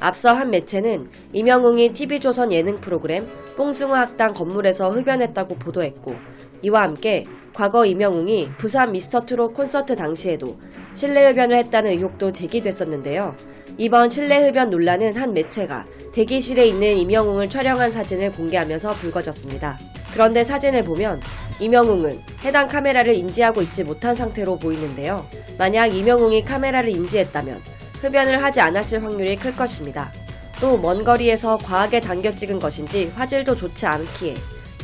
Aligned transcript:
앞서 0.00 0.32
한 0.32 0.50
매체는 0.50 1.08
임영웅이 1.32 1.92
TV조선 1.92 2.52
예능 2.52 2.80
프로그램 2.80 3.28
뽕숭아 3.56 4.00
학당 4.00 4.32
건물에서 4.32 4.90
흡연했다고 4.90 5.56
보도했고 5.56 6.14
이와 6.62 6.82
함께 6.82 7.26
과거 7.52 7.84
임영웅이 7.84 8.52
부산 8.56 8.92
미스터트롯 8.92 9.52
콘서트 9.54 9.96
당시에도 9.96 10.58
실내 10.94 11.28
흡연을 11.28 11.56
했다는 11.56 11.90
의혹도 11.90 12.32
제기됐었는데요. 12.32 13.36
이번 13.76 14.08
실내 14.08 14.38
흡연 14.38 14.70
논란은 14.70 15.16
한 15.16 15.34
매체가 15.34 15.86
대기실에 16.12 16.66
있는 16.66 16.96
임영웅을 16.96 17.50
촬영한 17.50 17.90
사진을 17.90 18.32
공개하면서 18.32 18.92
불거졌습니다. 18.92 19.78
그런데 20.12 20.42
사진을 20.44 20.82
보면 20.82 21.20
임영웅은 21.60 22.20
해당 22.44 22.68
카메라를 22.68 23.14
인지하고 23.14 23.62
있지 23.62 23.84
못한 23.84 24.14
상태로 24.14 24.58
보이는데요. 24.58 25.26
만약 25.58 25.88
임영웅이 25.88 26.44
카메라를 26.44 26.90
인지했다면 26.90 27.79
흡연을 28.02 28.42
하지 28.42 28.60
않았을 28.60 29.02
확률이 29.04 29.36
클 29.36 29.54
것입니다. 29.54 30.12
또 30.60 30.76
먼 30.76 31.04
거리에서 31.04 31.56
과하게 31.58 32.00
당겨 32.00 32.34
찍은 32.34 32.58
것인지 32.58 33.12
화질도 33.16 33.56
좋지 33.56 33.86
않기에 33.86 34.34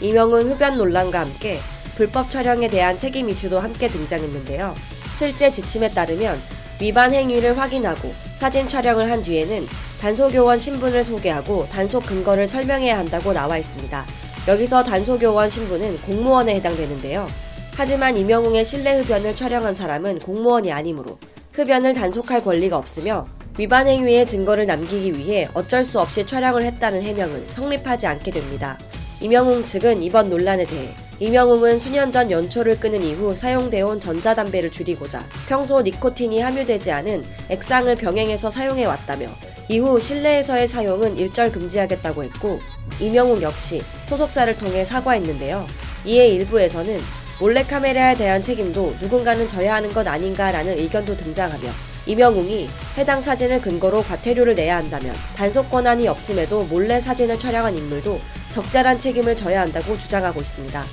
이명은 0.01 0.51
흡연 0.51 0.77
논란과 0.79 1.21
함께 1.21 1.59
불법 1.97 2.31
촬영에 2.31 2.69
대한 2.69 2.97
책임 2.99 3.29
이슈도 3.29 3.59
함께 3.59 3.89
등장했는데요. 3.89 4.75
실제 5.15 5.51
지침에 5.51 5.91
따르면 5.91 6.39
위반 6.81 7.13
행위를 7.15 7.59
확인하고 7.59 8.13
사진 8.35 8.69
촬영을 8.69 9.11
한 9.11 9.23
뒤에는 9.23 9.67
단소교원 10.01 10.59
신분을 10.59 11.05
소개하고 11.05 11.67
단속 11.71 12.05
근거를 12.05 12.47
설명해야 12.47 12.99
한다고 12.99 13.33
나와 13.33 13.57
있습니다. 13.57 14.05
여기서 14.49 14.85
단소교원 14.85 15.49
신분은 15.49 16.03
공무원에 16.03 16.55
해당되는데요. 16.57 17.27
하지만 17.75 18.17
이명웅의 18.17 18.65
실내 18.65 18.99
흡연을 18.99 19.35
촬영한 19.37 19.75
사람은 19.75 20.19
공무원이 20.21 20.71
아니므로 20.71 21.19
흡연을 21.57 21.95
단속할 21.95 22.45
권리가 22.45 22.77
없으며 22.77 23.27
위반 23.59 23.87
행위의 23.87 24.27
증거를 24.27 24.67
남기기 24.67 25.15
위해 25.15 25.49
어쩔 25.55 25.83
수 25.83 25.99
없이 25.99 26.27
촬영을 26.27 26.63
했다는 26.63 27.01
해명은 27.01 27.47
성립하지 27.49 28.07
않게 28.07 28.31
됩니다. 28.31 28.79
이명웅 29.23 29.65
측은 29.65 30.03
이번 30.03 30.29
논란에 30.29 30.67
대해 30.67 30.91
이명웅은 31.19 31.79
수년 31.79 32.13
전 32.13 32.31
연초를 32.31 32.79
끊은 32.79 33.03
이후 33.03 33.35
사용되어 33.35 33.87
온 33.87 33.99
전자담배를 33.99 34.71
줄이고자 34.71 35.27
평소 35.49 35.81
니코틴이 35.81 36.41
함유되지 36.41 36.93
않은 36.93 37.25
액상을 37.49 37.95
병행해서 37.95 38.51
사용해 38.51 38.85
왔다며 38.85 39.29
이후 39.71 39.99
실내에서의 39.99 40.67
사용은 40.67 41.17
일절 41.17 41.53
금지하겠다고 41.53 42.25
했고 42.25 42.61
이명웅 43.01 43.41
역시 43.41 43.81
소속사를 44.05 44.55
통해 44.59 44.85
사과했는데요. 44.85 45.67
이에 46.05 46.29
일부에서는 46.29 47.01
몰래카메라에 47.39 48.15
대한 48.15 48.41
책임도 48.41 48.95
누군가는 49.01 49.47
져야 49.47 49.75
하는 49.75 49.91
것 49.91 50.07
아닌가라는 50.07 50.79
의견도 50.79 51.17
등장하며 51.17 51.69
이명웅이 52.07 52.69
해당 52.97 53.21
사진을 53.21 53.61
근거로 53.61 54.03
과태료를 54.03 54.55
내야 54.55 54.77
한다면 54.77 55.15
단속 55.37 55.71
권한이 55.71 56.09
없음에도 56.09 56.65
몰래 56.65 56.99
사진을 57.01 57.39
촬영한 57.39 57.77
인물도 57.77 58.19
적절한 58.53 58.99
책임을 58.99 59.37
져야 59.37 59.61
한다고 59.61 59.99
주장하고 59.99 60.41
있습니다. 60.41 60.85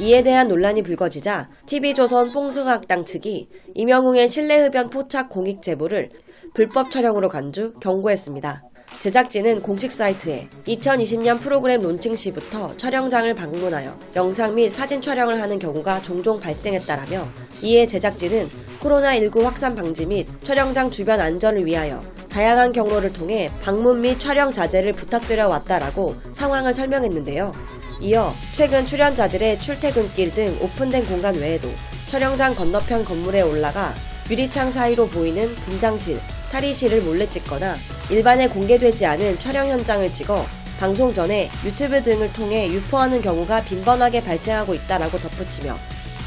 이에 0.00 0.22
대한 0.22 0.46
논란이 0.46 0.82
불거지자 0.82 1.48
TV조선 1.66 2.32
뽕숭아학당 2.32 3.04
측이 3.04 3.48
이명웅의 3.74 4.28
실내 4.28 4.60
흡연 4.60 4.90
포착 4.90 5.28
공익 5.28 5.62
제보를 5.62 6.10
불법 6.54 6.92
촬영으로 6.92 7.28
간주 7.28 7.74
경고했습니다. 7.80 8.67
제작진은 9.00 9.62
공식 9.62 9.92
사이트에 9.92 10.48
2020년 10.66 11.38
프로그램 11.38 11.82
론칭 11.82 12.16
시부터 12.16 12.76
촬영장을 12.76 13.32
방문하여 13.32 13.96
영상 14.16 14.56
및 14.56 14.70
사진 14.70 15.00
촬영을 15.00 15.40
하는 15.40 15.60
경우가 15.60 16.02
종종 16.02 16.40
발생했다라며 16.40 17.28
이에 17.62 17.86
제작진은 17.86 18.50
코로나19 18.80 19.42
확산 19.42 19.76
방지 19.76 20.04
및 20.04 20.26
촬영장 20.42 20.90
주변 20.90 21.20
안전을 21.20 21.64
위하여 21.64 22.02
다양한 22.28 22.72
경로를 22.72 23.12
통해 23.12 23.48
방문 23.62 24.00
및 24.00 24.18
촬영 24.18 24.52
자제를 24.52 24.92
부탁드려 24.94 25.46
왔다라고 25.46 26.16
상황을 26.32 26.74
설명했는데요. 26.74 27.54
이어 28.00 28.32
최근 28.52 28.84
출연자들의 28.84 29.60
출퇴근길 29.60 30.32
등 30.32 30.58
오픈된 30.60 31.04
공간 31.04 31.36
외에도 31.36 31.68
촬영장 32.10 32.54
건너편 32.56 33.04
건물에 33.04 33.42
올라가 33.42 33.94
유리창 34.28 34.70
사이로 34.70 35.06
보이는 35.06 35.54
분장실, 35.54 36.20
탈의실을 36.50 37.02
몰래 37.02 37.28
찍거나 37.30 37.76
일반에 38.10 38.48
공개되지 38.48 39.04
않은 39.06 39.38
촬영 39.38 39.68
현장을 39.68 40.12
찍어 40.12 40.44
방송 40.80 41.12
전에 41.12 41.50
유튜브 41.64 42.02
등을 42.02 42.32
통해 42.32 42.68
유포하는 42.68 43.20
경우가 43.20 43.64
빈번하게 43.64 44.22
발생하고 44.22 44.74
있다라고 44.74 45.18
덧붙이며 45.18 45.76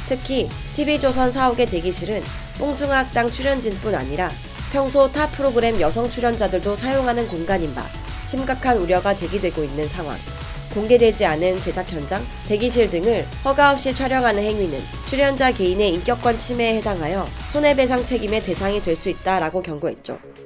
특히 0.08 0.50
TV조선 0.76 1.32
사옥의 1.32 1.68
대기실은 1.68 2.22
뽕숭아 2.60 2.98
학당 3.00 3.32
출연진뿐 3.32 3.96
아니라 3.96 4.30
평소 4.72 5.12
타 5.12 5.28
프로그램 5.28 5.80
여성 5.80 6.10
출연자들도 6.10 6.76
사용하는 6.76 7.28
공간인 7.28 7.74
바 7.74 7.88
심각한 8.26 8.78
우려가 8.78 9.16
제기되고 9.16 9.64
있는 9.64 9.88
상황. 9.88 10.18
공개되지 10.74 11.26
않은 11.26 11.60
제작 11.62 11.92
현장, 11.92 12.26
대기실 12.48 12.90
등을 12.90 13.26
허가 13.44 13.72
없이 13.72 13.94
촬영하는 13.94 14.42
행위는 14.42 14.80
출연자 15.06 15.52
개인의 15.52 15.96
인격권 15.96 16.38
침해에 16.38 16.76
해당하여 16.76 17.26
손해배상 17.52 18.06
책임의 18.06 18.44
대상이 18.44 18.82
될 18.82 18.96
수 18.96 19.10
있다라고 19.10 19.62
경고했죠. 19.62 20.41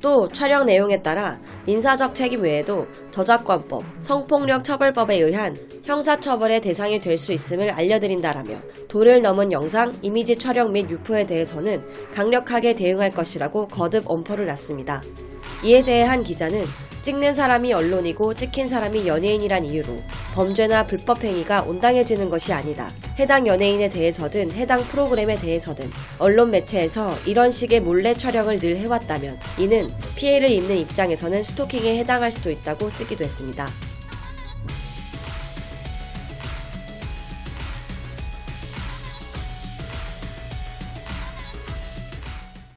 또 0.00 0.28
촬영 0.28 0.66
내용에 0.66 1.02
따라 1.02 1.40
민사적 1.66 2.14
책임 2.14 2.42
외에도 2.42 2.86
저작권법, 3.10 3.82
성폭력 3.98 4.64
처벌법에 4.64 5.16
의한 5.16 5.58
형사처벌의 5.84 6.60
대상이 6.60 7.00
될 7.00 7.16
수 7.18 7.32
있음을 7.32 7.70
알려드린다라며 7.70 8.56
도를 8.88 9.20
넘은 9.22 9.50
영상, 9.52 9.96
이미지 10.02 10.36
촬영 10.36 10.72
및 10.72 10.88
유포에 10.88 11.26
대해서는 11.26 11.82
강력하게 12.12 12.74
대응할 12.74 13.10
것이라고 13.10 13.68
거듭 13.68 14.04
엄포를 14.06 14.46
놨습니다. 14.46 15.02
이에 15.64 15.82
대해 15.82 16.04
한 16.04 16.22
기자는 16.22 16.64
찍는 17.02 17.34
사람이 17.34 17.72
언론이고 17.72 18.34
찍힌 18.34 18.68
사람이 18.68 19.06
연예인이란 19.06 19.64
이유로 19.64 19.96
범죄나 20.34 20.86
불법 20.86 21.24
행위가 21.24 21.62
온당해지는 21.62 22.28
것이 22.28 22.52
아니다. 22.52 22.90
해당 23.18 23.48
연예인에 23.48 23.88
대해서든 23.88 24.52
해당 24.52 24.80
프로그램에 24.80 25.34
대해서든 25.34 25.90
언론 26.18 26.52
매체에서 26.52 27.16
이런 27.26 27.50
식의 27.50 27.80
몰래 27.80 28.14
촬영을 28.14 28.58
늘 28.58 28.76
해왔다면 28.76 29.38
이는 29.58 29.88
피해를 30.14 30.48
입는 30.48 30.76
입장에서는 30.76 31.42
스토킹에 31.42 31.98
해당할 31.98 32.30
수도 32.30 32.50
있다고 32.50 32.88
쓰기도 32.88 33.24
했습니다. 33.24 33.68